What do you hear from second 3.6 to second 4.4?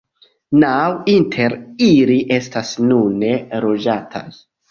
loĝataj.